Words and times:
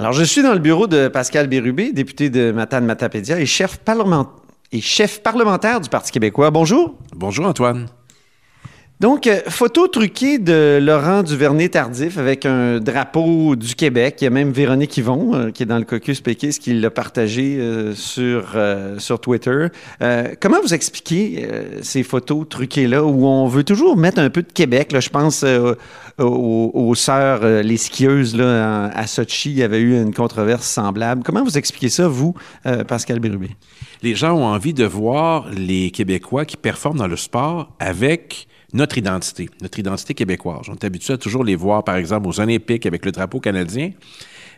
Alors, 0.00 0.14
je 0.14 0.24
suis 0.24 0.42
dans 0.42 0.54
le 0.54 0.60
bureau 0.60 0.86
de 0.86 1.08
Pascal 1.08 1.46
Bérubé, 1.46 1.92
député 1.92 2.30
de 2.30 2.52
Matane-Matapédia 2.52 3.38
et 3.38 3.44
chef, 3.44 3.80
et 4.72 4.80
chef 4.80 5.22
parlementaire 5.22 5.78
du 5.78 5.90
Parti 5.90 6.10
québécois. 6.10 6.50
Bonjour. 6.50 6.94
Bonjour, 7.14 7.44
Antoine. 7.44 7.86
Donc, 9.00 9.26
euh, 9.26 9.40
photo 9.48 9.88
truquée 9.88 10.36
de 10.36 10.78
Laurent 10.78 11.22
Duvernay-Tardif 11.22 12.18
avec 12.18 12.44
un 12.44 12.80
drapeau 12.80 13.56
du 13.56 13.74
Québec. 13.74 14.16
Il 14.20 14.24
y 14.24 14.26
a 14.26 14.30
même 14.30 14.52
Véronique 14.52 14.94
Yvon, 14.98 15.34
euh, 15.34 15.50
qui 15.50 15.62
est 15.62 15.66
dans 15.66 15.78
le 15.78 15.86
caucus 15.86 16.20
péquiste, 16.20 16.62
qui 16.62 16.74
l'a 16.74 16.90
partagé 16.90 17.56
euh, 17.58 17.94
sur, 17.94 19.20
Twitter. 19.22 19.68
comment 20.38 20.60
vous 20.60 20.74
expliquez 20.74 21.48
ces 21.80 22.02
photos 22.02 22.46
truquées-là 22.48 23.02
où 23.02 23.26
on 23.26 23.46
veut 23.46 23.64
toujours 23.64 23.96
mettre 23.96 24.20
un 24.20 24.28
peu 24.28 24.42
de 24.42 24.52
Québec? 24.52 24.92
Là, 24.92 25.00
je 25.00 25.08
pense 25.08 25.44
aux, 26.18 26.70
aux, 26.74 26.94
sœurs, 26.94 27.62
les 27.62 27.76
skieuses 27.78 28.36
là, 28.36 28.90
à 28.94 29.06
Sochi, 29.06 29.50
il 29.50 29.58
y 29.58 29.62
avait 29.62 29.80
eu 29.80 30.00
une 30.00 30.12
controverse 30.12 30.66
semblable. 30.66 31.22
Comment 31.24 31.42
vous 31.42 31.56
expliquez 31.56 31.88
ça, 31.88 32.06
vous, 32.06 32.34
Pascal 32.86 33.18
Bérubé? 33.18 33.50
Les 34.02 34.14
gens 34.14 34.34
ont 34.36 34.44
envie 34.44 34.74
de 34.74 34.84
voir 34.84 35.48
les 35.50 35.90
Québécois 35.90 36.44
qui 36.44 36.56
performent 36.56 36.98
dans 36.98 37.08
le 37.08 37.16
sport 37.16 37.74
avec 37.78 38.48
notre 38.72 38.98
identité, 38.98 39.48
notre 39.62 39.78
identité 39.78 40.14
québécoise. 40.14 40.66
On 40.68 40.74
est 40.74 40.84
habitué 40.84 41.14
à 41.14 41.18
toujours 41.18 41.44
les 41.44 41.56
voir, 41.56 41.84
par 41.84 41.96
exemple, 41.96 42.28
aux 42.28 42.40
Olympiques 42.40 42.86
avec 42.86 43.04
le 43.04 43.12
drapeau 43.12 43.40
canadien. 43.40 43.92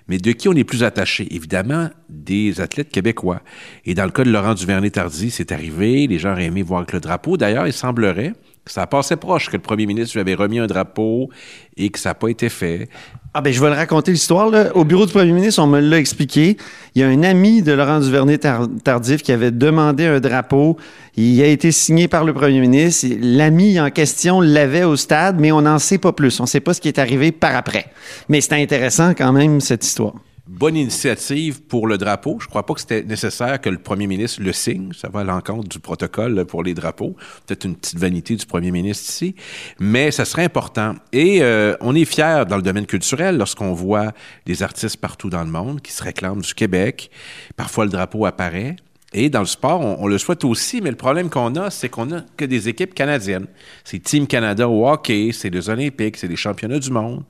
Mais 0.08 0.18
de 0.18 0.32
qui 0.32 0.48
on 0.48 0.52
est 0.52 0.64
plus 0.64 0.82
attaché? 0.82 1.32
Évidemment, 1.34 1.88
des 2.08 2.60
athlètes 2.60 2.90
québécois. 2.90 3.40
Et 3.84 3.94
dans 3.94 4.04
le 4.04 4.10
cas 4.10 4.24
de 4.24 4.30
Laurent 4.30 4.54
Duvernay-Tardy, 4.54 5.30
c'est 5.30 5.52
arrivé. 5.52 6.06
Les 6.06 6.18
gens 6.18 6.32
auraient 6.32 6.46
aimé 6.46 6.62
voir 6.62 6.80
avec 6.80 6.92
le 6.92 7.00
drapeau. 7.00 7.36
D'ailleurs, 7.36 7.66
il 7.66 7.72
semblerait 7.72 8.32
ça 8.66 8.86
passait 8.86 9.16
proche 9.16 9.48
que 9.48 9.56
le 9.56 9.62
premier 9.62 9.86
ministre 9.86 10.14
lui 10.14 10.20
avait 10.20 10.34
remis 10.34 10.58
un 10.60 10.66
drapeau 10.66 11.30
et 11.76 11.90
que 11.90 11.98
ça 11.98 12.10
n'a 12.10 12.14
pas 12.14 12.28
été 12.28 12.48
fait. 12.48 12.88
Ah 13.34 13.40
ben 13.40 13.52
je 13.52 13.60
vais 13.60 13.70
le 13.70 13.74
raconter 13.74 14.12
l'histoire. 14.12 14.52
Au 14.74 14.84
bureau 14.84 15.06
du 15.06 15.12
premier 15.12 15.32
ministre, 15.32 15.62
on 15.62 15.66
me 15.66 15.80
l'a 15.80 15.98
expliqué. 15.98 16.56
Il 16.94 17.00
y 17.00 17.04
a 17.04 17.08
un 17.08 17.22
ami 17.22 17.62
de 17.62 17.72
Laurent 17.72 17.98
Duvernay-Tardif 17.98 19.22
qui 19.22 19.32
avait 19.32 19.50
demandé 19.50 20.06
un 20.06 20.20
drapeau. 20.20 20.76
Il 21.16 21.42
a 21.42 21.46
été 21.46 21.72
signé 21.72 22.08
par 22.08 22.24
le 22.24 22.34
premier 22.34 22.60
ministre. 22.60 23.06
L'ami 23.20 23.80
en 23.80 23.90
question 23.90 24.40
l'avait 24.40 24.84
au 24.84 24.96
stade, 24.96 25.40
mais 25.40 25.50
on 25.50 25.62
n'en 25.62 25.78
sait 25.78 25.98
pas 25.98 26.12
plus. 26.12 26.38
On 26.40 26.44
ne 26.44 26.48
sait 26.48 26.60
pas 26.60 26.74
ce 26.74 26.80
qui 26.80 26.88
est 26.88 26.98
arrivé 26.98 27.32
par 27.32 27.56
après. 27.56 27.86
Mais 28.28 28.40
c'est 28.40 28.54
intéressant 28.54 29.14
quand 29.14 29.32
même, 29.32 29.60
cette 29.60 29.84
histoire 29.84 30.14
bonne 30.52 30.76
initiative 30.76 31.62
pour 31.62 31.86
le 31.86 31.98
drapeau. 31.98 32.36
Je 32.38 32.44
ne 32.44 32.50
crois 32.50 32.66
pas 32.66 32.74
que 32.74 32.80
c'était 32.80 33.02
nécessaire 33.02 33.60
que 33.60 33.70
le 33.70 33.78
premier 33.78 34.06
ministre 34.06 34.42
le 34.42 34.52
signe. 34.52 34.92
Ça 34.92 35.08
va 35.08 35.20
à 35.20 35.24
l'encontre 35.24 35.68
du 35.68 35.80
protocole 35.80 36.44
pour 36.44 36.62
les 36.62 36.74
drapeaux. 36.74 37.16
Peut-être 37.46 37.64
une 37.64 37.74
petite 37.74 37.98
vanité 37.98 38.36
du 38.36 38.44
premier 38.46 38.70
ministre 38.70 39.08
ici, 39.08 39.34
mais 39.80 40.10
ça 40.10 40.24
serait 40.24 40.44
important. 40.44 40.94
Et 41.12 41.42
euh, 41.42 41.74
on 41.80 41.94
est 41.94 42.04
fiers 42.04 42.44
dans 42.48 42.56
le 42.56 42.62
domaine 42.62 42.86
culturel 42.86 43.38
lorsqu'on 43.38 43.72
voit 43.72 44.12
des 44.46 44.62
artistes 44.62 44.98
partout 44.98 45.30
dans 45.30 45.42
le 45.42 45.50
monde 45.50 45.80
qui 45.80 45.92
se 45.92 46.02
réclament 46.02 46.42
du 46.42 46.54
Québec. 46.54 47.10
Parfois, 47.56 47.84
le 47.84 47.90
drapeau 47.90 48.26
apparaît. 48.26 48.76
Et 49.14 49.28
dans 49.28 49.40
le 49.40 49.46
sport, 49.46 49.80
on, 49.80 50.06
le 50.06 50.16
souhaite 50.16 50.44
aussi, 50.44 50.80
mais 50.80 50.90
le 50.90 50.96
problème 50.96 51.28
qu'on 51.28 51.54
a, 51.56 51.70
c'est 51.70 51.90
qu'on 51.90 52.12
a 52.12 52.22
que 52.36 52.44
des 52.46 52.68
équipes 52.68 52.94
canadiennes. 52.94 53.46
C'est 53.84 53.98
Team 53.98 54.26
Canada 54.26 54.68
au 54.68 54.88
hockey, 54.88 55.30
c'est 55.32 55.50
les 55.50 55.68
Olympiques, 55.68 56.16
c'est 56.16 56.28
les 56.28 56.36
championnats 56.36 56.78
du 56.78 56.90
monde. 56.90 57.22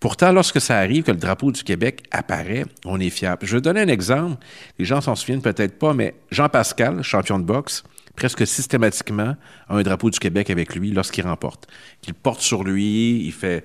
Pourtant, 0.00 0.32
lorsque 0.32 0.60
ça 0.60 0.78
arrive 0.78 1.04
que 1.04 1.12
le 1.12 1.18
drapeau 1.18 1.52
du 1.52 1.62
Québec 1.62 2.02
apparaît, 2.10 2.64
on 2.84 2.98
est 2.98 3.10
fiers. 3.10 3.34
Je 3.42 3.56
vais 3.56 3.60
donner 3.60 3.80
un 3.80 3.88
exemple. 3.88 4.44
Les 4.78 4.84
gens 4.84 5.00
s'en 5.00 5.14
souviennent 5.14 5.42
peut-être 5.42 5.78
pas, 5.78 5.94
mais 5.94 6.14
Jean 6.32 6.48
Pascal, 6.48 7.02
champion 7.02 7.38
de 7.38 7.44
boxe, 7.44 7.84
presque 8.16 8.46
systématiquement 8.46 9.36
a 9.68 9.74
un 9.76 9.82
drapeau 9.82 10.10
du 10.10 10.18
Québec 10.18 10.50
avec 10.50 10.74
lui 10.74 10.90
lorsqu'il 10.90 11.24
remporte. 11.24 11.68
Il 12.06 12.14
porte 12.14 12.40
sur 12.40 12.64
lui, 12.64 13.24
il 13.24 13.32
fait, 13.32 13.64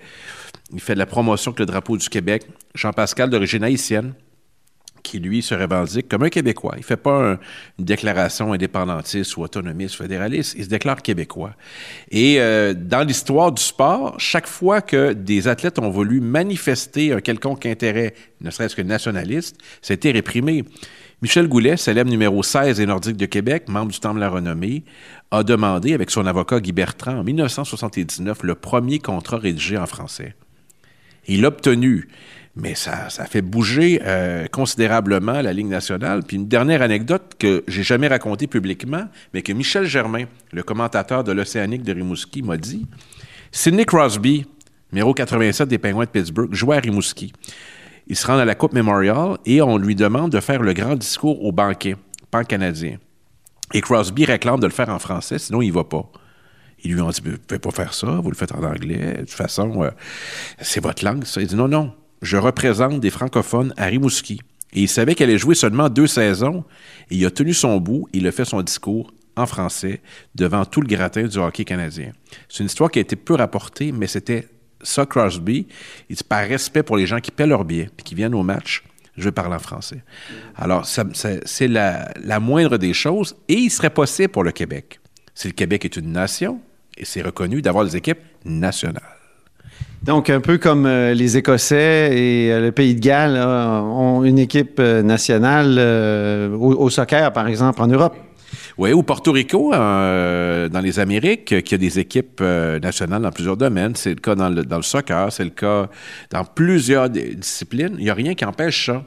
il 0.71 0.79
fait 0.79 0.93
de 0.93 0.99
la 0.99 1.07
promotion 1.07 1.49
avec 1.51 1.59
le 1.59 1.65
drapeau 1.65 1.97
du 1.97 2.09
Québec. 2.09 2.45
Jean 2.75 2.93
Pascal, 2.93 3.29
d'origine 3.29 3.63
haïtienne, 3.63 4.13
qui, 5.05 5.19
lui, 5.19 5.41
se 5.41 5.55
revendique 5.55 6.09
comme 6.09 6.23
un 6.23 6.29
Québécois. 6.29 6.73
Il 6.75 6.79
ne 6.79 6.85
fait 6.85 6.97
pas 6.97 7.37
une 7.79 7.85
déclaration 7.85 8.51
indépendantiste 8.51 9.37
ou 9.37 9.43
autonomiste, 9.43 9.95
fédéraliste. 9.95 10.55
Il 10.57 10.65
se 10.65 10.69
déclare 10.69 11.01
québécois. 11.01 11.53
Et 12.11 12.39
euh, 12.39 12.73
dans 12.73 13.07
l'histoire 13.07 13.51
du 13.51 13.61
sport, 13.61 14.19
chaque 14.19 14.47
fois 14.47 14.81
que 14.81 15.13
des 15.13 15.47
athlètes 15.47 15.79
ont 15.79 15.89
voulu 15.89 16.19
manifester 16.19 17.13
un 17.13 17.21
quelconque 17.21 17.65
intérêt, 17.65 18.15
ne 18.41 18.49
serait-ce 18.49 18.75
que 18.75 18.81
nationaliste, 18.81 19.57
été 19.95 20.11
réprimé. 20.11 20.65
Michel 21.21 21.47
Goulet, 21.47 21.77
célèbre 21.77 22.09
numéro 22.09 22.43
16 22.43 22.77
des 22.77 22.85
Nordiques 22.85 23.17
de 23.17 23.25
Québec, 23.25 23.69
membre 23.69 23.91
du 23.91 23.99
Temple 23.99 24.15
de 24.15 24.21
la 24.21 24.29
Renommée, 24.29 24.83
a 25.31 25.43
demandé, 25.43 25.93
avec 25.93 26.11
son 26.11 26.25
avocat 26.25 26.59
Guy 26.59 26.73
Bertrand, 26.73 27.19
en 27.19 27.23
1979, 27.23 28.43
le 28.43 28.55
premier 28.55 28.99
contrat 28.99 29.37
rédigé 29.37 29.77
en 29.77 29.85
français. 29.85 30.35
Il 31.27 31.41
l'a 31.41 31.47
obtenu 31.47 32.09
mais 32.55 32.73
ça, 32.73 33.09
fait 33.09 33.41
bouger 33.41 34.01
euh, 34.05 34.47
considérablement 34.47 35.41
la 35.41 35.51
Ligue 35.51 35.67
nationale. 35.67 36.23
Puis 36.25 36.37
une 36.37 36.47
dernière 36.47 36.81
anecdote 36.81 37.33
que 37.37 37.63
j'ai 37.67 37.83
jamais 37.83 38.07
racontée 38.07 38.47
publiquement, 38.47 39.07
mais 39.33 39.41
que 39.41 39.51
Michel 39.51 39.85
Germain, 39.85 40.25
le 40.53 40.63
commentateur 40.63 41.23
de 41.23 41.33
l'Océanique 41.33 41.83
de 41.83 41.93
Rimouski, 41.93 42.43
m'a 42.43 42.57
dit. 42.57 42.87
Sidney 43.51 43.85
Crosby, 43.85 44.45
numéro 44.93 45.13
87 45.13 45.67
des 45.67 45.77
Penguins 45.77 46.05
de 46.05 46.09
Pittsburgh, 46.09 46.53
jouait 46.53 46.77
à 46.77 46.79
Rimouski. 46.79 47.33
Il 48.07 48.15
se 48.15 48.25
rend 48.25 48.37
à 48.37 48.45
la 48.45 48.55
Coupe 48.55 48.73
Memorial 48.73 49.37
et 49.45 49.61
on 49.61 49.77
lui 49.77 49.95
demande 49.95 50.31
de 50.31 50.39
faire 50.39 50.61
le 50.61 50.73
grand 50.73 50.95
discours 50.95 51.43
au 51.43 51.51
banquet 51.51 51.97
pan-canadien. 52.31 52.97
Et 53.73 53.81
Crosby 53.81 54.25
réclame 54.25 54.59
de 54.59 54.67
le 54.67 54.71
faire 54.71 54.89
en 54.89 54.99
français, 54.99 55.39
sinon 55.39 55.61
il 55.61 55.69
ne 55.69 55.73
va 55.73 55.83
pas. 55.83 56.09
Ils 56.83 56.93
lui 56.93 57.01
ont 57.01 57.09
dit, 57.09 57.19
vous 57.23 57.31
ne 57.31 57.35
pouvez 57.37 57.59
pas 57.59 57.71
faire 57.71 57.93
ça, 57.93 58.07
vous 58.07 58.29
le 58.29 58.35
faites 58.35 58.51
en 58.53 58.63
anglais. 58.63 59.13
De 59.13 59.19
toute 59.21 59.31
façon, 59.31 59.83
euh, 59.83 59.89
c'est 60.61 60.81
votre 60.81 61.03
langue, 61.03 61.25
ça. 61.25 61.41
Il 61.41 61.47
dit, 61.47 61.55
non, 61.55 61.67
non, 61.67 61.93
je 62.25 62.37
représente 62.37 62.99
des 62.99 63.11
francophones 63.11 63.73
à 63.77 63.85
Rimouski. 63.85 64.41
Et 64.73 64.81
il 64.81 64.89
savait 64.89 65.15
qu'elle 65.15 65.29
allait 65.29 65.37
jouer 65.37 65.55
seulement 65.55 65.89
deux 65.89 66.07
saisons. 66.07 66.65
Il 67.09 67.25
a 67.25 67.31
tenu 67.31 67.53
son 67.53 67.77
bout. 67.77 68.07
Il 68.13 68.27
a 68.27 68.31
fait 68.31 68.45
son 68.45 68.61
discours 68.61 69.13
en 69.37 69.45
français 69.45 70.01
devant 70.33 70.65
tout 70.65 70.81
le 70.81 70.87
gratin 70.87 71.23
du 71.23 71.37
hockey 71.37 71.63
canadien. 71.63 72.11
C'est 72.49 72.59
une 72.61 72.65
histoire 72.65 72.89
qui 72.89 72.99
a 72.99 73.03
été 73.03 73.15
peu 73.15 73.35
rapportée, 73.35 73.91
mais 73.91 74.07
c'était 74.07 74.47
ça, 74.81 75.05
Crosby. 75.05 75.67
Il 76.09 76.15
dit, 76.15 76.23
par 76.23 76.47
respect 76.47 76.83
pour 76.83 76.97
les 76.97 77.05
gens 77.05 77.19
qui 77.19 77.31
paient 77.31 77.47
leur 77.47 77.63
billet 77.63 77.89
et 77.97 78.01
qui 78.01 78.15
viennent 78.15 78.35
au 78.35 78.43
match, 78.43 78.83
je 79.15 79.23
vais 79.25 79.31
parler 79.31 79.55
en 79.55 79.59
français. 79.59 80.03
Alors, 80.55 80.85
c'est 80.85 81.67
la 81.67 82.39
moindre 82.41 82.77
des 82.77 82.93
choses. 82.93 83.35
Et 83.47 83.53
il 83.53 83.69
serait 83.69 83.91
possible 83.91 84.29
pour 84.29 84.43
le 84.43 84.51
Québec. 84.51 84.99
Si 85.35 85.47
le 85.47 85.53
Québec 85.53 85.85
est 85.85 85.95
une 85.95 86.11
nation, 86.11 86.59
et 86.97 87.05
c'est 87.05 87.21
reconnu 87.21 87.61
d'avoir 87.61 87.85
des 87.85 87.95
équipes 87.95 88.19
nationales. 88.43 89.03
Donc, 90.05 90.29
un 90.29 90.39
peu 90.39 90.59
comme 90.59 90.85
euh, 90.85 91.15
les 91.15 91.35
Écossais 91.35 92.15
et 92.15 92.53
euh, 92.53 92.61
le 92.61 92.71
Pays 92.71 92.93
de 92.93 92.99
Galles 92.99 93.37
ont 93.37 94.23
une 94.23 94.37
équipe 94.37 94.79
euh, 94.79 95.01
nationale 95.01 95.79
au, 96.53 96.89
soccer, 96.91 97.33
par 97.33 97.47
exemple, 97.47 97.81
en 97.81 97.87
Europe. 97.87 98.15
Oui, 98.77 98.93
ou 98.93 99.01
Porto 99.01 99.31
Rico, 99.31 99.71
dans 99.71 100.81
les 100.83 100.99
Amériques, 100.99 101.63
qui 101.63 101.73
a 101.73 101.77
des 101.77 101.97
équipes 101.97 102.41
nationales 102.41 103.23
dans 103.23 103.31
plusieurs 103.31 103.57
domaines. 103.57 103.95
C'est 103.95 104.11
le 104.11 104.15
cas 104.17 104.35
dans 104.35 104.49
le, 104.49 104.63
dans 104.63 104.77
le 104.77 104.83
soccer, 104.83 105.31
c'est 105.31 105.43
le 105.43 105.49
cas 105.49 105.89
dans 106.29 106.43
plusieurs 106.43 107.09
disciplines. 107.09 107.95
Il 107.97 108.03
n'y 108.03 108.09
a 108.09 108.13
rien 108.13 108.35
qui 108.35 108.45
empêche 108.45 108.85
ça. 108.85 109.03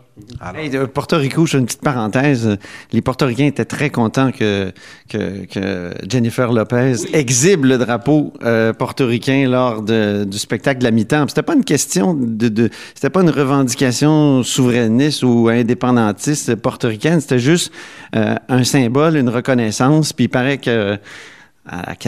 Porto 0.93 1.17
Rico, 1.17 1.47
je 1.47 1.53
fais 1.53 1.59
une 1.59 1.67
petite 1.67 1.83
parenthèse. 1.83 2.59
Les 2.93 3.03
Portoricains 3.03 3.47
étaient 3.47 3.65
très 3.65 3.91
contents 3.91 4.31
que, 4.31 4.73
que, 5.09 5.47
que 5.47 5.95
Jennifer 6.09 6.53
Lopez 6.53 6.95
exhibe 7.13 7.65
le 7.65 7.79
drapeau 7.79 8.33
euh, 8.43 8.73
portoricain 8.73 9.49
lors 9.49 9.83
de, 9.83 10.25
du 10.25 10.39
spectacle 10.39 10.81
de 10.81 10.85
la 10.85 10.91
mi-temps. 10.91 11.27
C'était 11.29 11.43
pas 11.43 11.55
une 11.55 11.65
question 11.65 12.15
de, 12.15 12.49
de 12.49 12.71
c'était 12.95 13.11
pas 13.11 13.23
une 13.23 13.31
revendication 13.31 14.43
souverainiste 14.43 15.23
ou 15.23 15.49
indépendantiste 15.49 16.55
portoricaine. 16.57 17.21
C'était 17.21 17.39
juste 17.39 17.73
un 18.13 18.65
symbole, 18.65 19.17
une 19.17 19.29
reconnaissance 19.29 20.13
puis 20.13 20.25
il 20.25 20.29
paraît 20.29 20.59
que 20.59 20.99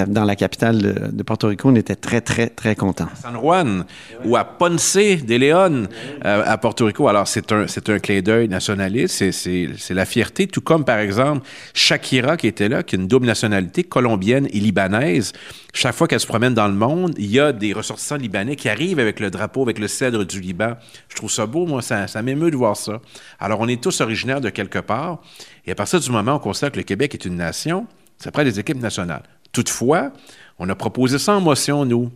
dans 0.07 0.25
la 0.25 0.37
capitale 0.37 1.11
de, 1.13 1.23
Porto 1.23 1.49
Rico, 1.49 1.69
on 1.69 1.75
était 1.75 1.97
très, 1.97 2.21
très, 2.21 2.49
très 2.49 2.75
contents. 2.75 3.09
San 3.21 3.37
Juan 3.37 3.85
ou 4.25 4.37
à 4.37 4.45
Ponce 4.45 4.97
de 4.97 5.37
León 5.37 5.87
euh, 6.25 6.43
à 6.45 6.59
Porto 6.59 6.87
Rico. 6.87 7.09
Alors, 7.09 7.29
c'est 7.29 7.53
un, 7.53 7.67
c'est 7.67 7.89
un 7.89 7.99
clin 7.99 8.21
d'œil 8.21 8.49
nationaliste, 8.49 9.31
c'est, 9.31 9.69
la 9.91 10.05
fierté, 10.05 10.47
tout 10.47 10.61
comme, 10.61 10.85
par 10.85 10.99
exemple, 10.99 11.47
Shakira 11.75 12.37
qui 12.37 12.47
était 12.47 12.69
là, 12.69 12.83
qui 12.83 12.97
a 12.97 12.99
une 12.99 13.09
double 13.09 13.27
nationalité, 13.27 13.85
colombienne 13.85 14.49
et 14.53 14.61
libanaise. 14.61 15.33
Chaque 15.73 15.95
fois 15.95 16.09
qu'elle 16.09 16.21
se 16.21 16.27
promène 16.27 16.55
dans 16.55 16.69
le 16.69 16.75
monde, 16.75 17.15
il 17.19 17.31
y 17.31 17.39
a 17.39 17.53
des 17.53 17.73
ressortissants 17.73 18.17
libanais 18.17 18.57
qui 18.57 18.69
arrivent 18.69 18.99
avec 18.99 19.21
le 19.21 19.31
drapeau, 19.31 19.63
avec 19.63 19.79
le 19.79 19.89
cèdre 19.89 20.25
du 20.25 20.41
Liban. 20.41 20.75
Je 21.09 21.17
trouve 21.17 21.31
ça 21.31 21.47
beau, 21.47 21.67
moi, 21.67 21.83
ça, 21.83 22.07
ça 22.07 22.23
m'émeut 22.23 22.51
de 22.51 22.57
voir 22.57 22.77
ça. 22.77 23.01
Alors, 23.39 23.61
on 23.61 23.69
est 23.69 23.83
tous 23.83 24.01
originaires 24.01 24.41
de 24.41 24.51
quelque 24.51 24.79
part. 24.79 25.21
Et 25.67 25.73
à 25.73 25.75
partir 25.75 26.01
du 26.01 26.11
moment 26.11 26.33
où 26.33 26.37
on 26.37 26.41
constate 26.41 26.73
que 26.73 26.79
le 26.79 26.85
Québec 26.85 27.15
est 27.15 27.25
une 27.25 27.37
nation, 27.37 27.87
ça 28.19 28.31
prend 28.31 28.45
des 28.45 28.59
équipes 28.59 28.81
nationales. 28.81 29.23
Toutefois, 29.53 30.13
on 30.59 30.69
a 30.69 30.75
proposé 30.75 31.19
ça 31.19 31.35
en 31.35 31.41
motion, 31.41 31.85
nous, 31.85 32.11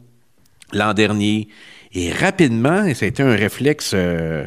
l'an 0.72 0.94
dernier. 0.94 1.48
Et 1.92 2.12
rapidement, 2.12 2.84
et 2.84 2.94
ça 2.94 3.04
a 3.04 3.08
été 3.08 3.22
un 3.22 3.36
réflexe 3.36 3.92
euh, 3.94 4.46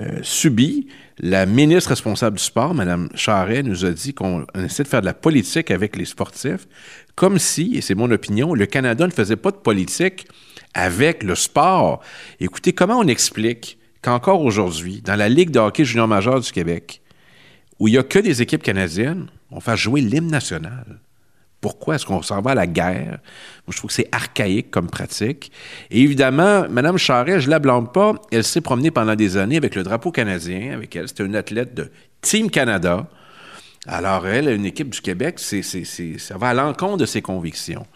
euh, 0.00 0.18
subi, 0.22 0.88
la 1.18 1.46
ministre 1.46 1.90
responsable 1.90 2.38
du 2.38 2.42
sport, 2.42 2.74
Mme 2.74 3.08
Charret, 3.14 3.62
nous 3.62 3.84
a 3.84 3.90
dit 3.90 4.14
qu'on 4.14 4.46
essaie 4.54 4.82
de 4.82 4.88
faire 4.88 5.00
de 5.00 5.06
la 5.06 5.14
politique 5.14 5.70
avec 5.70 5.96
les 5.96 6.04
sportifs, 6.04 6.66
comme 7.14 7.38
si, 7.38 7.76
et 7.76 7.80
c'est 7.80 7.94
mon 7.94 8.10
opinion, 8.10 8.54
le 8.54 8.66
Canada 8.66 9.06
ne 9.06 9.12
faisait 9.12 9.36
pas 9.36 9.50
de 9.50 9.56
politique 9.56 10.26
avec 10.74 11.22
le 11.22 11.34
sport. 11.34 12.00
Écoutez, 12.40 12.72
comment 12.72 12.98
on 12.98 13.08
explique 13.08 13.78
qu'encore 14.02 14.42
aujourd'hui, 14.42 15.00
dans 15.02 15.16
la 15.16 15.28
Ligue 15.28 15.50
de 15.50 15.58
hockey 15.58 15.84
junior 15.84 16.08
majeur 16.08 16.40
du 16.40 16.50
Québec, 16.52 17.00
où 17.78 17.88
il 17.88 17.92
n'y 17.92 17.98
a 17.98 18.02
que 18.02 18.18
des 18.18 18.42
équipes 18.42 18.62
canadiennes, 18.62 19.28
on 19.50 19.60
fasse 19.60 19.80
jouer 19.80 20.00
l'hymne 20.00 20.30
national? 20.30 21.00
Pourquoi 21.60 21.96
est-ce 21.96 22.06
qu'on 22.06 22.22
s'en 22.22 22.40
va 22.42 22.52
à 22.52 22.54
la 22.54 22.66
guerre? 22.66 23.18
Moi, 23.66 23.70
je 23.70 23.76
trouve 23.78 23.88
que 23.88 23.94
c'est 23.94 24.08
archaïque 24.12 24.70
comme 24.70 24.88
pratique. 24.88 25.50
Et 25.90 26.00
évidemment, 26.00 26.68
Mme 26.68 26.98
Charret, 26.98 27.40
je 27.40 27.46
ne 27.46 27.50
la 27.52 27.58
blâme 27.58 27.90
pas, 27.90 28.14
elle 28.30 28.44
s'est 28.44 28.60
promenée 28.60 28.90
pendant 28.90 29.14
des 29.14 29.36
années 29.36 29.56
avec 29.56 29.74
le 29.74 29.82
drapeau 29.82 30.12
canadien, 30.12 30.74
avec 30.74 30.94
elle. 30.94 31.08
C'était 31.08 31.24
une 31.24 31.34
athlète 31.36 31.74
de 31.74 31.90
Team 32.20 32.50
Canada. 32.50 33.08
Alors, 33.86 34.26
elle, 34.26 34.48
une 34.48 34.66
équipe 34.66 34.90
du 34.90 35.00
Québec, 35.00 35.38
ça 35.38 36.38
va 36.38 36.48
à 36.48 36.54
l'encontre 36.54 36.98
de 36.98 37.06
ses 37.06 37.22
convictions. 37.22 37.86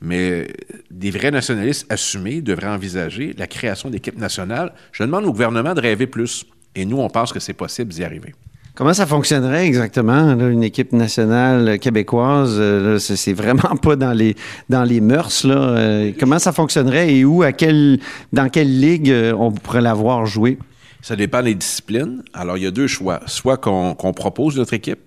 Mais 0.00 0.48
des 0.90 1.10
vrais 1.10 1.30
nationalistes 1.30 1.86
assumés 1.90 2.40
devraient 2.40 2.68
envisager 2.68 3.34
la 3.38 3.46
création 3.46 3.90
d'équipes 3.90 4.18
nationales. 4.18 4.72
Je 4.92 5.02
demande 5.02 5.24
au 5.24 5.32
gouvernement 5.32 5.74
de 5.74 5.80
rêver 5.80 6.06
plus. 6.06 6.44
Et 6.74 6.84
nous, 6.84 6.98
on 6.98 7.08
pense 7.08 7.32
que 7.32 7.40
c'est 7.40 7.54
possible 7.54 7.92
d'y 7.92 8.04
arriver. 8.04 8.34
Comment 8.76 8.92
ça 8.92 9.06
fonctionnerait 9.06 9.68
exactement, 9.68 10.36
une 10.36 10.64
équipe 10.64 10.92
nationale 10.92 11.78
québécoise? 11.78 12.56
Euh, 12.58 12.98
c'est 12.98 13.32
vraiment 13.32 13.76
pas 13.82 13.94
dans 13.94 14.12
les, 14.12 14.34
dans 14.68 14.82
les 14.82 15.00
mœurs. 15.00 15.44
Là. 15.44 15.54
Euh, 15.54 16.12
comment 16.18 16.40
ça 16.40 16.50
fonctionnerait 16.50 17.14
et 17.14 17.24
où, 17.24 17.44
à 17.44 17.52
quelle, 17.52 18.00
dans 18.32 18.48
quelle 18.48 18.80
ligue 18.80 19.10
euh, 19.10 19.32
on 19.32 19.52
pourrait 19.52 19.80
l'avoir 19.80 20.26
joué? 20.26 20.58
Ça 21.02 21.14
dépend 21.14 21.40
des 21.40 21.54
disciplines. 21.54 22.24
Alors, 22.32 22.56
il 22.56 22.64
y 22.64 22.66
a 22.66 22.72
deux 22.72 22.88
choix. 22.88 23.20
Soit 23.26 23.58
qu'on 23.58 23.94
propose 23.94 24.56
notre 24.56 24.74
équipe, 24.74 24.98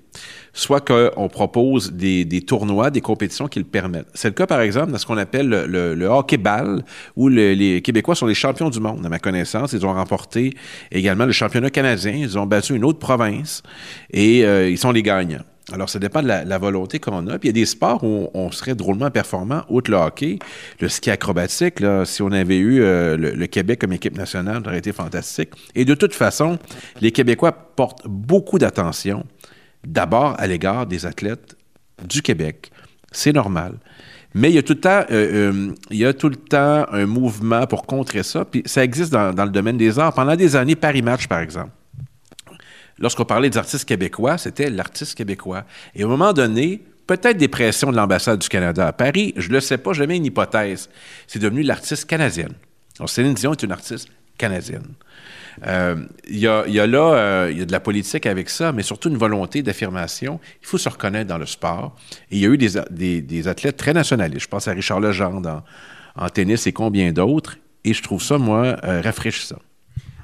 soit 0.58 0.82
qu'on 0.82 1.30
propose 1.30 1.94
des, 1.94 2.42
tournois, 2.42 2.90
des 2.90 3.02
compétitions 3.02 3.48
qui 3.48 3.60
le 3.60 3.66
permettent. 3.66 4.08
C'est 4.16 4.30
le 4.30 4.34
cas, 4.34 4.48
par 4.48 4.60
exemple, 4.62 4.92
dans 4.92 4.98
ce 4.98 5.06
qu'on 5.06 5.18
appelle 5.18 5.48
le, 5.48 6.06
hockey-ball, 6.08 6.84
où 7.16 7.28
les 7.30 7.82
Québécois 7.84 8.16
sont 8.16 8.26
les 8.26 8.34
champions 8.34 8.70
du 8.70 8.80
monde, 8.80 9.06
à 9.06 9.10
ma 9.10 9.20
connaissance. 9.20 9.74
Ils 9.74 9.86
ont 9.86 9.94
remporté 9.94 10.54
également 10.92 11.26
le 11.26 11.32
championnat 11.32 11.70
canadien. 11.70 12.14
Ils 12.14 12.40
ont 12.40 12.48
battu 12.48 12.76
une 12.76 12.84
autre 12.84 12.98
province 12.98 13.62
et 14.12 14.44
euh, 14.46 14.68
ils 14.68 14.80
sont 14.80 14.92
les 14.92 15.04
gagnants. 15.04 15.44
Alors, 15.74 15.90
ça 15.90 16.00
dépend 16.00 16.24
de 16.24 16.28
la, 16.28 16.58
volonté 16.58 16.98
qu'on 16.98 17.28
a. 17.28 17.38
Puis 17.38 17.50
il 17.50 17.56
y 17.58 17.60
a 17.60 17.62
des 17.62 17.66
sports 17.66 18.04
où 18.04 18.30
on, 18.34 18.52
serait 18.52 18.74
drôlement 18.74 19.12
performant, 19.12 19.64
outre 19.70 19.92
le 19.92 19.98
hockey, 19.98 20.40
le 20.80 20.88
ski 20.88 21.12
acrobatique. 21.12 21.84
Si 22.06 22.22
on 22.22 22.32
avait 22.32 22.58
eu 22.58 22.82
euh, 22.82 23.18
le, 23.18 23.48
Québec 23.48 23.80
comme 23.82 23.92
équipe 23.92 24.18
nationale, 24.18 24.62
ça 24.64 24.70
aurait 24.70 24.80
été 24.80 24.94
fantastique. 24.94 25.50
Et 25.76 25.84
de 25.84 25.94
toute 25.94 26.16
façon, 26.16 26.58
les 27.02 27.12
Québécois 27.12 27.52
portent 27.52 28.08
beaucoup 28.08 28.58
d'attention 28.58 29.26
d'abord 29.88 30.36
à 30.38 30.48
l'égard 30.48 30.86
des 30.86 31.06
athlètes 31.06 31.56
du 32.06 32.22
Québec. 32.22 32.72
C'est 33.12 33.34
normal. 33.34 33.76
Mais 34.34 34.52
il 34.52 34.56
y 34.56 34.58
a 34.58 34.64
tout 34.64 34.74
le 34.74 34.80
temps, 34.80 35.04
euh, 35.10 35.52
euh, 35.52 35.76
il 35.90 35.98
y 35.98 36.06
a 36.06 36.14
tout 36.14 36.30
le 36.30 36.36
temps 36.36 36.86
un 36.92 37.06
mouvement 37.06 37.66
pour 37.66 37.86
contrer 37.86 38.24
ça. 38.24 38.46
Puis 38.46 38.62
ça 38.66 38.84
existe 38.84 39.12
dans, 39.12 39.32
le 39.32 39.50
domaine 39.50 39.78
des 39.78 39.98
arts. 39.98 40.14
Pendant 40.14 40.36
des 40.36 40.56
années, 40.56 40.76
Paris 40.76 41.02
Match, 41.02 41.28
par 41.28 41.40
exemple. 41.40 41.72
Lorsqu'on 43.00 43.26
parlait 43.26 43.50
des 43.50 43.58
artistes 43.58 43.86
québécois, 43.86 44.38
c'était 44.38 44.70
l'artiste 44.70 45.16
québécois. 45.16 45.64
Et 45.96 46.04
à 46.04 46.06
un 46.06 46.10
moment 46.10 46.34
donné, 46.34 46.84
peut-être 47.08 47.38
des 47.38 47.48
pressions 47.48 47.92
de 47.92 47.96
l'ambassade 47.96 48.40
du 48.40 48.50
Canada 48.50 48.88
à 48.88 48.92
Paris, 48.92 49.34
je 49.38 49.48
ne 49.50 49.54
le 49.54 49.60
sais 49.60 49.78
pas, 49.78 49.94
je 49.94 50.04
mets 50.04 50.18
une 50.18 50.26
hypothèse. 50.26 50.90
C'est 51.26 51.40
devenu 51.40 51.64
l'artiste 51.64 52.06
canadienne. 52.06 52.54
Alors, 53.00 53.10
Céline 53.10 53.36
Dion 53.36 53.54
est 53.54 53.64
une 53.64 53.72
artiste 53.72 54.10
canadienne. 54.38 54.88
Euh, 55.66 55.96
il 56.28 56.38
y, 56.38 56.48
a, 56.48 56.66
là, 56.66 57.00
euh, 57.00 57.50
il 57.52 57.58
y 57.58 57.62
a 57.62 57.66
de 57.66 57.72
la 57.72 57.80
politique 57.80 58.26
avec 58.26 58.50
ça, 58.50 58.72
mais 58.72 58.84
surtout 58.84 59.10
une 59.10 59.18
volonté 59.18 59.64
d'affirmation. 59.64 60.40
Il 60.62 60.68
faut 60.68 60.78
se 60.78 60.90
reconnaître 60.90 61.28
dans 61.28 61.38
le 61.38 61.46
sport. 61.46 61.96
Et 62.32 62.38
il 62.38 62.40
y 62.40 62.46
a 62.46 62.50
eu 62.50 62.58
des, 62.58 63.22
des, 63.22 63.48
athlètes 63.48 63.78
très 63.78 63.94
nationalistes. 63.94 64.44
Je 64.44 64.48
pense 64.48 64.68
à 64.68 64.72
Richard 64.72 65.00
Legendre 65.00 65.64
en, 66.16 66.26
en 66.26 66.30
tennis 66.30 66.68
et 66.68 66.74
combien 66.74 67.12
d'autres. 67.12 67.58
Et 67.84 67.94
je 67.94 68.04
trouve 68.04 68.22
ça, 68.22 68.38
moi, 68.38 68.78
euh, 68.84 69.02
rafraîchissant. 69.02 69.60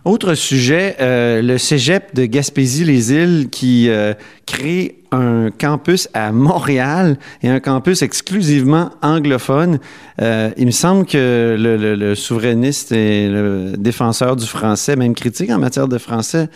Autre 0.06 0.34
sujet, 0.34 0.98
euh, 1.00 1.42
le 1.42 1.58
cégep 1.58 2.14
de 2.14 2.26
Gaspésie-les-Îles 2.26 3.48
qui 3.50 3.88
euh, 3.88 4.14
crée 4.46 4.98
un 5.14 5.50
campus 5.50 6.10
à 6.14 6.34
Montréal 6.34 7.18
et 7.42 7.48
un 7.48 7.62
campus 7.62 8.02
exclusivement 8.02 8.90
anglophone. 9.02 9.80
Euh, 10.22 10.50
il 10.58 10.66
me 10.66 10.72
semble 10.72 11.06
que 11.06 11.56
le, 11.58 12.16
souverainiste 12.16 12.92
et 12.92 13.30
le 13.30 13.76
défenseur 13.78 14.36
du 14.36 14.46
français, 14.46 14.98
même 14.98 15.16
critique 15.16 15.50
en 15.52 15.60
matière 15.60 15.88
de 15.88 15.98
français, 15.98 16.50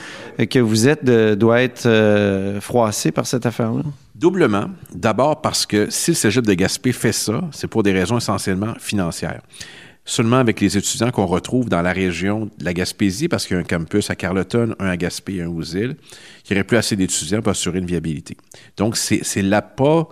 que 0.49 0.59
vous 0.59 0.89
êtes, 0.89 1.05
doit 1.05 1.61
être 1.61 1.87
froissé 2.59 3.11
par 3.11 3.27
cette 3.27 3.45
affaire-là. 3.45 3.83
Doublement. 4.13 4.65
D'abord 4.93 5.41
parce 5.41 5.65
que 5.65 5.89
si 5.89 6.11
le 6.11 6.15
cégep 6.15 6.45
de 6.45 6.53
Gaspé 6.53 6.91
fait 6.91 7.13
ça, 7.13 7.41
c'est 7.51 7.67
pour 7.67 7.83
des 7.83 7.93
raisons 7.93 8.17
essentiellement 8.17 8.73
financières 8.77 9.41
seulement 10.07 10.37
avec 10.37 10.59
les 10.61 10.77
étudiants 10.77 11.11
qu'on 11.11 11.27
retrouve 11.27 11.69
dans 11.69 11.83
la 11.83 11.91
région 11.91 12.49
de 12.57 12.65
la 12.65 12.73
Gaspésie, 12.73 13.27
parce 13.27 13.45
qu'il 13.45 13.55
y 13.55 13.59
a 13.59 13.61
un 13.61 13.65
campus 13.65 14.09
à 14.09 14.15
Carleton, 14.15 14.73
un 14.79 14.87
à 14.87 14.97
Gaspé 14.97 15.35
et 15.35 15.41
un 15.43 15.49
aux 15.49 15.61
îles, 15.61 15.97
n'y 16.49 16.55
aurait 16.55 16.63
plus 16.63 16.77
assez 16.77 16.95
d'étudiants 16.95 17.41
pour 17.41 17.51
assurer 17.51 17.79
une 17.79 17.85
viabilité. 17.85 18.37
Donc, 18.77 18.97
c'est 18.97 19.41
l'appât 19.41 20.07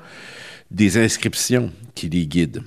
des 0.69 0.97
inscriptions 0.97 1.71
qui 1.95 2.09
les 2.09 2.27
guide. 2.27 2.61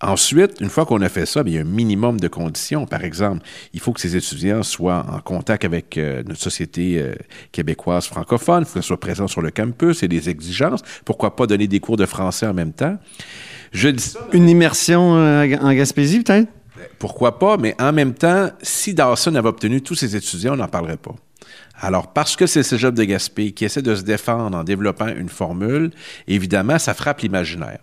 Ensuite, 0.00 0.60
une 0.60 0.68
fois 0.68 0.86
qu'on 0.86 1.00
a 1.00 1.08
fait 1.08 1.26
ça, 1.26 1.42
il 1.44 1.54
y 1.54 1.58
a 1.58 1.62
un 1.62 1.64
minimum 1.64 2.20
de 2.20 2.28
conditions. 2.28 2.86
Par 2.86 3.02
exemple, 3.02 3.44
il 3.72 3.80
faut 3.80 3.92
que 3.92 4.00
ces 4.00 4.14
étudiants 4.14 4.62
soient 4.62 5.04
en 5.10 5.18
contact 5.18 5.64
avec 5.64 5.98
euh, 5.98 6.22
notre 6.24 6.40
société 6.40 6.98
euh, 7.00 7.14
québécoise 7.50 8.06
francophone, 8.06 8.62
il 8.62 8.66
faut 8.66 8.74
qu'ils 8.74 8.84
soient 8.84 9.00
présents 9.00 9.26
sur 9.26 9.40
le 9.40 9.50
campus 9.50 10.04
et 10.04 10.08
des 10.08 10.28
exigences. 10.28 10.82
Pourquoi 11.04 11.34
pas 11.34 11.48
donner 11.48 11.66
des 11.66 11.80
cours 11.80 11.96
de 11.96 12.06
français 12.06 12.46
en 12.46 12.54
même 12.54 12.72
temps? 12.72 12.96
Je 13.72 13.88
dis 13.88 14.02
ça, 14.02 14.20
Une 14.32 14.48
immersion 14.48 15.16
euh, 15.16 15.56
en 15.60 15.72
Gaspésie, 15.72 16.20
peut-être? 16.20 16.48
Pourquoi 16.98 17.38
pas, 17.38 17.56
mais 17.56 17.74
en 17.80 17.92
même 17.92 18.14
temps, 18.14 18.50
si 18.62 18.94
Dawson 18.94 19.34
avait 19.34 19.48
obtenu 19.48 19.82
tous 19.82 19.94
ses 19.94 20.16
étudiants, 20.16 20.54
on 20.54 20.56
n'en 20.56 20.68
parlerait 20.68 20.96
pas. 20.96 21.14
Alors, 21.80 22.12
parce 22.12 22.34
que 22.34 22.46
c'est 22.46 22.64
ce 22.64 22.70
Cégep 22.70 22.94
de 22.94 23.04
Gaspé 23.04 23.52
qui 23.52 23.64
essaie 23.64 23.82
de 23.82 23.94
se 23.94 24.02
défendre 24.02 24.56
en 24.56 24.64
développant 24.64 25.06
une 25.06 25.28
formule, 25.28 25.92
évidemment, 26.26 26.78
ça 26.78 26.92
frappe 26.92 27.20
l'imaginaire. 27.20 27.78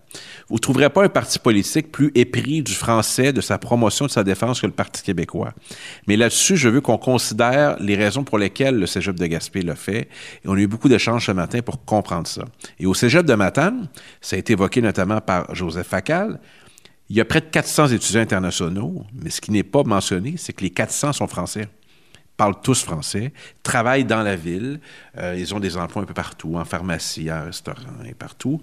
Vous 0.49 0.55
ne 0.55 0.59
trouverez 0.59 0.89
pas 0.89 1.05
un 1.05 1.09
parti 1.09 1.39
politique 1.39 1.91
plus 1.91 2.11
épris 2.13 2.61
du 2.61 2.73
français, 2.73 3.31
de 3.31 3.39
sa 3.39 3.57
promotion, 3.57 4.05
de 4.05 4.11
sa 4.11 4.25
défense 4.25 4.59
que 4.59 4.65
le 4.65 4.73
Parti 4.73 5.01
québécois. 5.01 5.53
Mais 6.07 6.17
là-dessus, 6.17 6.57
je 6.57 6.67
veux 6.67 6.81
qu'on 6.81 6.97
considère 6.97 7.77
les 7.79 7.95
raisons 7.95 8.25
pour 8.25 8.37
lesquelles 8.37 8.77
le 8.77 8.85
Cégep 8.85 9.15
de 9.15 9.25
Gaspé 9.27 9.61
l'a 9.61 9.75
fait. 9.75 10.09
Et 10.43 10.47
on 10.47 10.53
a 10.53 10.59
eu 10.59 10.67
beaucoup 10.67 10.89
d'échanges 10.89 11.27
ce 11.27 11.31
matin 11.31 11.61
pour 11.61 11.85
comprendre 11.85 12.27
ça. 12.27 12.43
Et 12.79 12.85
au 12.85 12.93
Cégep 12.93 13.25
de 13.25 13.33
Matane, 13.33 13.87
ça 14.19 14.35
a 14.35 14.39
été 14.39 14.53
évoqué 14.53 14.81
notamment 14.81 15.21
par 15.21 15.55
Joseph 15.55 15.87
Facal, 15.87 16.39
il 17.09 17.15
y 17.15 17.21
a 17.21 17.25
près 17.25 17.41
de 17.41 17.45
400 17.45 17.87
étudiants 17.89 18.21
internationaux, 18.21 19.05
mais 19.13 19.29
ce 19.29 19.41
qui 19.41 19.51
n'est 19.51 19.63
pas 19.63 19.83
mentionné, 19.83 20.35
c'est 20.37 20.53
que 20.53 20.63
les 20.63 20.71
400 20.71 21.13
sont 21.13 21.27
français 21.27 21.67
parlent 22.37 22.59
tous 22.61 22.83
français, 22.83 23.31
travaillent 23.63 24.05
dans 24.05 24.21
la 24.21 24.35
ville, 24.35 24.79
euh, 25.17 25.35
ils 25.37 25.53
ont 25.55 25.59
des 25.59 25.77
emplois 25.77 26.01
un 26.01 26.05
peu 26.05 26.13
partout, 26.13 26.55
en 26.55 26.65
pharmacie, 26.65 27.31
en 27.31 27.45
restaurant 27.45 28.03
et 28.07 28.13
partout. 28.13 28.61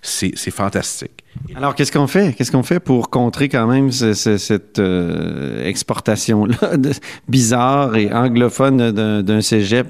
C'est 0.00 0.34
fantastique. 0.50 1.24
Alors, 1.54 1.74
qu'est-ce 1.74 1.92
qu'on 1.92 2.06
fait? 2.06 2.34
Qu'est-ce 2.34 2.50
qu'on 2.50 2.62
fait 2.62 2.80
pour 2.80 3.10
contrer 3.10 3.48
quand 3.48 3.66
même 3.66 3.92
cette 3.92 4.78
euh, 4.78 5.64
exportation-là 5.64 6.76
bizarre 7.28 7.96
et 7.96 8.12
anglophone 8.12 8.90
d'un 9.22 9.40
cégep 9.40 9.86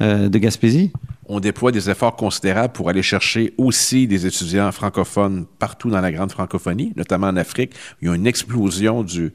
euh, 0.00 0.28
de 0.28 0.38
Gaspésie? 0.38 0.92
On 1.28 1.40
déploie 1.40 1.72
des 1.72 1.90
efforts 1.90 2.16
considérables 2.16 2.72
pour 2.72 2.88
aller 2.88 3.02
chercher 3.02 3.52
aussi 3.58 4.06
des 4.06 4.26
étudiants 4.26 4.70
francophones 4.72 5.46
partout 5.58 5.90
dans 5.90 6.00
la 6.00 6.12
grande 6.12 6.30
francophonie, 6.30 6.92
notamment 6.96 7.28
en 7.28 7.36
Afrique. 7.36 7.72
Il 8.00 8.08
y 8.08 8.10
a 8.10 8.14
une 8.14 8.26
explosion 8.26 9.02
du, 9.02 9.32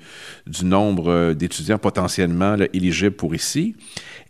du 0.48 0.66
nombre 0.66 1.12
euh, 1.12 1.34
d'étudiants 1.34 1.78
potentiellement 1.78 2.56
éligibles 2.74 3.16
pour 3.16 3.36
ici. 3.36 3.76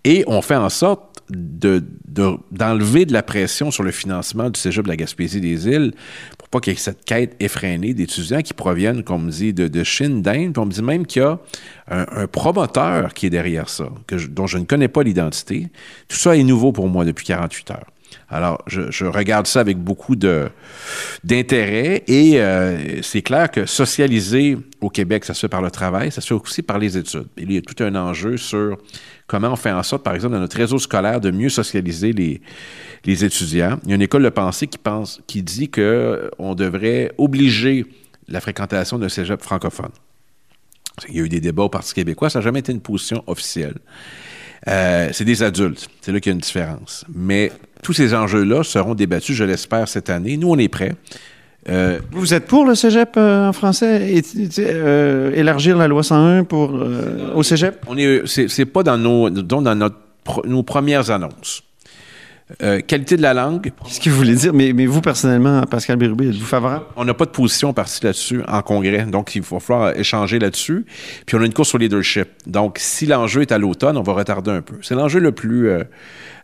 Et 0.04 0.24
on 0.28 0.42
fait 0.42 0.56
en 0.56 0.70
sorte 0.70 1.24
d'enlever 1.30 3.06
de, 3.06 3.14
la 3.14 3.24
pression 3.24 3.72
sur 3.72 3.84
le 3.84 3.92
financement 3.92 4.50
du 4.50 4.60
Cégep 4.60 4.84
de 4.84 4.90
la 4.90 4.98
Gaspésie 4.98 5.40
des 5.40 5.68
îles 5.68 5.94
pas 6.52 6.60
qu'il 6.60 6.74
y 6.74 6.76
ait 6.76 6.80
cette 6.80 7.06
quête 7.06 7.36
effrénée 7.40 7.94
d'étudiants 7.94 8.42
qui 8.42 8.54
proviennent, 8.54 9.04
comme 9.04 9.26
on 9.26 9.30
dit, 9.30 9.54
de, 9.54 9.84
Chine, 9.84 10.22
d'Inde. 10.22 10.54
Puis 10.54 10.62
on 10.62 10.66
me 10.66 10.72
dit 10.72 10.84
même 10.84 11.06
qu'il 11.06 11.22
y 11.22 11.26
a 11.26 11.40
un, 11.88 12.28
promoteur 12.28 13.14
qui 13.14 13.28
est 13.28 13.30
derrière 13.30 13.70
ça, 13.70 13.90
dont 14.30 14.48
je 14.48 14.58
ne 14.58 14.66
connais 14.66 14.90
pas 14.90 15.04
l'identité. 15.04 15.70
Tout 16.10 16.18
ça 16.18 16.36
est 16.36 16.44
nouveau 16.44 16.72
pour 16.74 16.88
moi 16.90 17.06
depuis 17.06 17.26
48 17.26 17.72
heures. 17.72 17.91
Alors, 18.30 18.64
je, 18.68 19.06
regarde 19.06 19.46
ça 19.48 19.60
avec 19.60 19.78
beaucoup 19.78 20.16
d'intérêt 20.16 22.04
et 22.08 22.40
euh, 22.42 23.02
c'est 23.02 23.22
clair 23.22 23.52
que 23.52 23.66
socialiser 23.66 24.58
au 24.80 24.90
Québec, 24.90 25.26
ça 25.26 25.34
se 25.34 25.42
fait 25.42 25.50
par 25.50 25.62
le 25.62 25.70
travail, 25.70 26.12
ça 26.12 26.22
se 26.22 26.28
fait 26.28 26.34
aussi 26.34 26.62
par 26.62 26.80
les 26.80 26.98
études. 26.98 27.28
Il 27.38 27.52
y 27.52 27.58
a 27.58 27.62
tout 27.62 27.84
un 27.84 27.94
enjeu 27.96 28.38
sur 28.38 28.78
comment 29.28 29.50
on 29.50 29.56
fait 29.56 29.72
en 29.72 29.84
sorte, 29.84 30.04
par 30.04 30.16
exemple, 30.16 30.34
dans 30.36 30.40
notre 30.40 30.58
réseau 30.58 30.80
scolaire, 30.80 31.20
de 31.20 31.32
mieux 31.32 31.50
socialiser 31.50 32.14
les, 32.14 32.42
les 33.06 33.26
étudiants. 33.26 33.80
Il 33.84 33.90
y 33.90 33.92
a 33.94 33.96
une 33.96 34.02
école 34.02 34.24
de 34.24 34.30
pensée 34.30 34.68
qui, 34.68 34.78
pense, 34.78 35.22
qui 35.28 35.44
dit 35.44 35.70
qu'on 35.70 36.56
devrait 36.56 37.12
obliger 37.18 37.86
la 38.28 38.40
fréquentation 38.40 38.98
d'un 38.98 39.10
cégep 39.10 39.42
francophone. 39.42 39.92
Il 41.10 41.16
y 41.16 41.20
a 41.20 41.24
eu 41.24 41.30
des 41.30 41.40
débats 41.40 41.64
au 41.64 41.70
Parti 41.70 41.94
québécois, 41.94 42.30
ça 42.30 42.40
n'a 42.40 42.44
jamais 42.44 42.60
été 42.60 42.72
une 42.72 42.82
position 42.82 43.24
officielle. 43.28 43.76
Euh, 44.68 45.10
c'est 45.12 45.26
des 45.26 45.44
adultes. 45.44 45.88
C'est 46.02 46.12
là 46.12 46.20
qu'il 46.20 46.32
y 46.32 46.34
a 46.34 46.36
une 46.36 46.42
différence. 46.42 47.06
Mais 47.14 47.52
tous 47.82 47.94
ces 47.94 48.14
enjeux-là 48.14 48.64
seront 48.64 48.94
débattus, 48.94 49.36
je 49.36 49.44
l'espère, 49.44 49.88
cette 49.88 50.10
année. 50.10 50.38
Nous, 50.38 50.50
on 50.50 50.58
est 50.58 50.68
prêts. 50.68 50.94
Euh, 51.70 52.00
vous 52.12 52.34
êtes 52.34 52.48
pour 52.48 52.66
le 52.66 52.74
cégep 52.74 53.16
euh, 53.18 53.50
en 53.50 53.54
français? 53.54 54.12
Et, 54.14 54.24
euh, 54.60 55.32
élargir 55.36 55.78
la 55.78 55.88
loi 55.88 56.04
101 56.04 56.44
pour, 56.44 56.74
au 57.36 57.44
cégep? 57.44 57.84
On 57.88 57.98
est, 57.98 58.24
c'est, 58.26 58.66
pas 58.66 58.84
dans 58.84 58.98
nos, 58.98 59.30
dans 59.30 59.76
notre, 59.76 59.98
nos 60.46 60.64
premières 60.64 61.12
annonces. 61.12 61.64
Qualité 62.88 63.18
de 63.18 63.22
la 63.22 63.34
langue. 63.34 63.72
Qu'est-ce 63.86 64.00
que 64.00 64.10
vous 64.10 64.18
voulez 64.18 64.36
dire? 64.36 64.54
Mais, 64.54 64.74
mais 64.74 64.86
vous, 64.86 65.02
personnellement, 65.02 65.62
Pascal 65.64 65.98
Bérubé, 65.98 66.30
êtes-vous 66.30 66.46
favorable? 66.46 66.86
On 66.96 67.06
n'a 67.06 67.14
pas 67.14 67.26
de 67.26 67.32
position 67.32 67.74
partie 67.74 68.04
là-dessus 68.04 68.42
en 68.48 68.62
congrès, 68.62 69.06
donc 69.06 69.36
il 69.36 69.42
va 69.42 69.60
falloir 69.60 69.98
échanger 69.98 70.40
là-dessus. 70.40 70.86
Puis 71.26 71.36
on 71.38 71.42
a 71.42 71.46
une 71.46 71.54
course 71.54 71.70
sur 71.70 71.78
leadership. 71.78 72.28
Donc, 72.48 72.78
si 72.80 73.06
l'enjeu 73.06 73.42
est 73.42 73.52
à 73.52 73.58
l'automne, 73.58 73.98
on 73.98 74.04
va 74.04 74.14
retarder 74.14 74.52
un 74.52 74.62
peu. 74.62 74.76
C'est 74.82 74.96
l'enjeu 74.96 75.20
le 75.20 75.32
plus, 75.32 75.70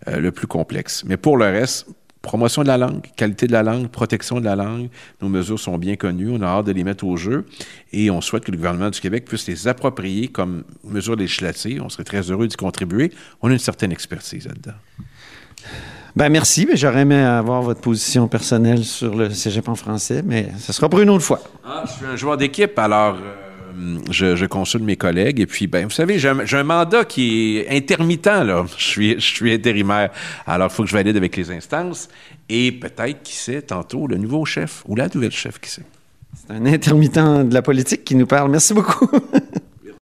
le 0.07 0.31
plus 0.31 0.47
complexe. 0.47 1.03
Mais 1.05 1.17
pour 1.17 1.37
le 1.37 1.45
reste, 1.45 1.87
promotion 2.21 2.61
de 2.61 2.67
la 2.67 2.77
langue, 2.77 3.05
qualité 3.15 3.47
de 3.47 3.53
la 3.53 3.63
langue, 3.63 3.87
protection 3.87 4.41
de 4.41 4.45
la 4.45 4.57
langue. 4.57 4.89
Nos 5.21 5.29
mesures 5.29 5.59
sont 5.59 5.77
bien 5.77 5.95
connues. 5.95 6.29
On 6.29 6.41
a 6.41 6.45
hâte 6.45 6.65
de 6.65 6.73
les 6.73 6.83
mettre 6.83 7.05
au 7.05 7.15
jeu 7.15 7.45
et 7.93 8.11
on 8.11 8.19
souhaite 8.19 8.43
que 8.43 8.51
le 8.51 8.57
gouvernement 8.57 8.89
du 8.89 8.99
Québec 8.99 9.23
puisse 9.23 9.47
les 9.47 9.67
approprier 9.69 10.27
comme 10.27 10.63
mesures 10.83 11.15
législatives. 11.15 11.81
On 11.81 11.89
serait 11.89 12.03
très 12.03 12.29
heureux 12.29 12.47
d'y 12.47 12.57
contribuer. 12.57 13.13
On 13.41 13.49
a 13.49 13.53
une 13.53 13.59
certaine 13.59 13.93
expertise 13.93 14.45
là-dedans. 14.45 14.77
Ben 16.17 16.29
merci. 16.29 16.67
J'aurais 16.73 17.01
aimé 17.01 17.19
avoir 17.19 17.61
votre 17.61 17.79
position 17.79 18.27
personnelle 18.27 18.83
sur 18.83 19.13
le 19.13 19.29
cégep 19.29 19.69
en 19.69 19.75
français, 19.75 20.23
mais 20.25 20.47
ce 20.57 20.73
sera 20.73 20.89
pour 20.89 20.99
une 20.99 21.11
autre 21.11 21.23
fois. 21.23 21.39
Ah, 21.63 21.83
je 21.85 21.91
suis 21.91 22.05
un 22.07 22.15
joueur 22.15 22.37
d'équipe, 22.37 22.77
alors... 22.79 23.17
Euh, 23.17 23.99
je, 24.09 24.45
consulte 24.47 24.83
mes 24.83 24.95
collègues. 24.95 25.39
Et 25.39 25.45
puis, 25.45 25.67
ben, 25.67 25.85
vous 25.85 25.91
savez, 25.91 26.17
j'ai 26.17 26.29
un, 26.29 26.63
mandat 26.63 27.05
qui 27.05 27.57
est 27.57 27.69
intermittent, 27.69 28.25
là. 28.25 28.65
Je 28.75 28.83
suis, 28.83 29.13
je 29.19 29.25
suis 29.27 29.53
intérimaire. 29.53 30.09
Alors, 30.47 30.69
il 30.71 30.73
faut 30.73 30.81
que 30.81 30.89
je 30.89 30.95
valide 30.95 31.15
avec 31.15 31.37
les 31.37 31.51
instances. 31.51 32.09
Et 32.49 32.71
peut-être, 32.71 33.21
qui 33.21 33.35
sait, 33.35 33.61
tantôt, 33.61 34.07
le 34.07 34.17
nouveau 34.17 34.43
chef 34.43 34.81
ou 34.87 34.95
la 34.95 35.09
nouvelle 35.13 35.31
chef, 35.31 35.59
qui 35.59 35.69
sait. 35.69 35.85
C'est 36.33 36.51
un 36.51 36.65
intermittent 36.65 37.47
de 37.47 37.53
la 37.53 37.61
politique 37.61 38.03
qui 38.03 38.15
nous 38.15 38.25
parle. 38.25 38.49
Merci 38.49 38.73
beaucoup. 38.73 39.07